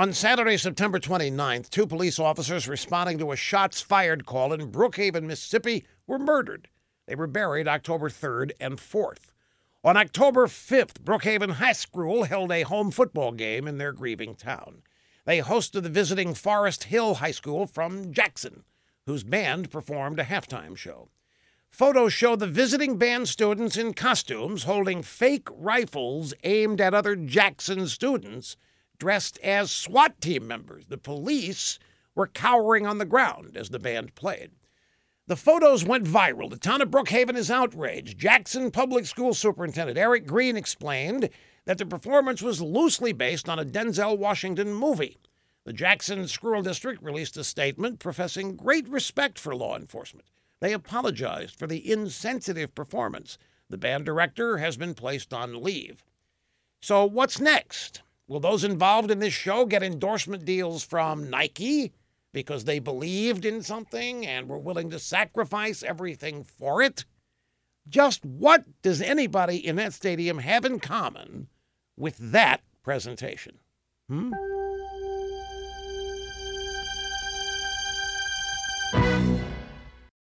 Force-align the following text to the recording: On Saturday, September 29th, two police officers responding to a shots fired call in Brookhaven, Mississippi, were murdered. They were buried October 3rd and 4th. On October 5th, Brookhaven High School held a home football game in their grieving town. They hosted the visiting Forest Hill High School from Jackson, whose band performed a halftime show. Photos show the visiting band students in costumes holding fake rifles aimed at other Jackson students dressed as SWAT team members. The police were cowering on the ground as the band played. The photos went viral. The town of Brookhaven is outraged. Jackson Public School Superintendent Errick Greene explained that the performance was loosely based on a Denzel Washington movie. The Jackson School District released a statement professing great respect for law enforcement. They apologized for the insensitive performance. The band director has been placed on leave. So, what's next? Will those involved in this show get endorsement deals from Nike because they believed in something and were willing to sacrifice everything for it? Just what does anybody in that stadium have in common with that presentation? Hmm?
On 0.00 0.14
Saturday, 0.14 0.56
September 0.56 0.98
29th, 0.98 1.68
two 1.68 1.86
police 1.86 2.18
officers 2.18 2.66
responding 2.66 3.18
to 3.18 3.32
a 3.32 3.36
shots 3.36 3.82
fired 3.82 4.24
call 4.24 4.54
in 4.54 4.72
Brookhaven, 4.72 5.24
Mississippi, 5.24 5.84
were 6.06 6.18
murdered. 6.18 6.68
They 7.06 7.14
were 7.14 7.26
buried 7.26 7.68
October 7.68 8.08
3rd 8.08 8.52
and 8.58 8.78
4th. 8.78 9.34
On 9.84 9.98
October 9.98 10.46
5th, 10.46 11.02
Brookhaven 11.04 11.50
High 11.50 11.74
School 11.74 12.24
held 12.24 12.50
a 12.50 12.62
home 12.62 12.90
football 12.90 13.32
game 13.32 13.68
in 13.68 13.76
their 13.76 13.92
grieving 13.92 14.34
town. 14.36 14.80
They 15.26 15.40
hosted 15.40 15.82
the 15.82 15.90
visiting 15.90 16.32
Forest 16.32 16.84
Hill 16.84 17.16
High 17.16 17.32
School 17.32 17.66
from 17.66 18.10
Jackson, 18.10 18.64
whose 19.04 19.22
band 19.22 19.70
performed 19.70 20.18
a 20.18 20.24
halftime 20.24 20.78
show. 20.78 21.10
Photos 21.68 22.14
show 22.14 22.36
the 22.36 22.46
visiting 22.46 22.96
band 22.96 23.28
students 23.28 23.76
in 23.76 23.92
costumes 23.92 24.62
holding 24.62 25.02
fake 25.02 25.48
rifles 25.50 26.32
aimed 26.42 26.80
at 26.80 26.94
other 26.94 27.16
Jackson 27.16 27.86
students 27.86 28.56
dressed 29.00 29.38
as 29.40 29.72
SWAT 29.72 30.20
team 30.20 30.46
members. 30.46 30.86
The 30.86 30.98
police 30.98 31.80
were 32.14 32.28
cowering 32.28 32.86
on 32.86 32.98
the 32.98 33.04
ground 33.04 33.56
as 33.56 33.70
the 33.70 33.80
band 33.80 34.14
played. 34.14 34.52
The 35.26 35.36
photos 35.36 35.84
went 35.84 36.04
viral. 36.04 36.50
The 36.50 36.56
town 36.56 36.82
of 36.82 36.90
Brookhaven 36.90 37.36
is 37.36 37.50
outraged. 37.50 38.18
Jackson 38.18 38.70
Public 38.70 39.06
School 39.06 39.34
Superintendent 39.34 39.98
Errick 39.98 40.26
Greene 40.26 40.56
explained 40.56 41.30
that 41.64 41.78
the 41.78 41.86
performance 41.86 42.42
was 42.42 42.60
loosely 42.60 43.12
based 43.12 43.48
on 43.48 43.58
a 43.58 43.64
Denzel 43.64 44.18
Washington 44.18 44.74
movie. 44.74 45.18
The 45.64 45.72
Jackson 45.72 46.26
School 46.26 46.62
District 46.62 47.02
released 47.02 47.36
a 47.36 47.44
statement 47.44 48.00
professing 48.00 48.56
great 48.56 48.88
respect 48.88 49.38
for 49.38 49.54
law 49.54 49.76
enforcement. 49.76 50.26
They 50.60 50.72
apologized 50.72 51.54
for 51.54 51.66
the 51.66 51.90
insensitive 51.90 52.74
performance. 52.74 53.38
The 53.68 53.78
band 53.78 54.04
director 54.04 54.58
has 54.58 54.76
been 54.76 54.94
placed 54.94 55.32
on 55.32 55.62
leave. 55.62 56.02
So, 56.80 57.04
what's 57.04 57.38
next? 57.38 58.02
Will 58.30 58.38
those 58.38 58.62
involved 58.62 59.10
in 59.10 59.18
this 59.18 59.34
show 59.34 59.66
get 59.66 59.82
endorsement 59.82 60.44
deals 60.44 60.84
from 60.84 61.28
Nike 61.28 61.92
because 62.32 62.62
they 62.62 62.78
believed 62.78 63.44
in 63.44 63.60
something 63.60 64.24
and 64.24 64.48
were 64.48 64.56
willing 64.56 64.88
to 64.90 65.00
sacrifice 65.00 65.82
everything 65.82 66.44
for 66.44 66.80
it? 66.80 67.04
Just 67.88 68.24
what 68.24 68.64
does 68.82 69.02
anybody 69.02 69.56
in 69.56 69.74
that 69.76 69.94
stadium 69.94 70.38
have 70.38 70.64
in 70.64 70.78
common 70.78 71.48
with 71.96 72.18
that 72.18 72.60
presentation? 72.84 73.58
Hmm? 74.08 74.30